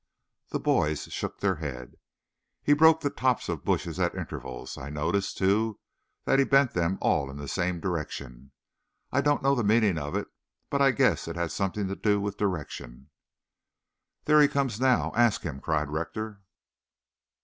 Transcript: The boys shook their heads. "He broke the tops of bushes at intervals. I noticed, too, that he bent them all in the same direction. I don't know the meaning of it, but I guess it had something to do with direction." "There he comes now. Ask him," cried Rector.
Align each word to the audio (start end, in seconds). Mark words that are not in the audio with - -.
The 0.49 0.59
boys 0.59 1.03
shook 1.13 1.39
their 1.41 1.57
heads. 1.57 1.93
"He 2.63 2.73
broke 2.73 3.01
the 3.01 3.11
tops 3.11 3.47
of 3.49 3.63
bushes 3.63 3.99
at 3.99 4.15
intervals. 4.15 4.75
I 4.75 4.89
noticed, 4.89 5.37
too, 5.37 5.79
that 6.25 6.39
he 6.39 6.43
bent 6.45 6.73
them 6.73 6.97
all 7.01 7.29
in 7.29 7.37
the 7.37 7.47
same 7.47 7.79
direction. 7.79 8.51
I 9.11 9.21
don't 9.21 9.43
know 9.43 9.53
the 9.53 9.63
meaning 9.63 9.99
of 9.99 10.15
it, 10.15 10.27
but 10.71 10.81
I 10.81 10.89
guess 10.89 11.27
it 11.27 11.35
had 11.35 11.51
something 11.51 11.87
to 11.87 11.95
do 11.95 12.19
with 12.19 12.35
direction." 12.37 13.11
"There 14.25 14.41
he 14.41 14.47
comes 14.47 14.79
now. 14.81 15.11
Ask 15.15 15.41
him," 15.43 15.59
cried 15.61 15.89
Rector. 15.91 16.41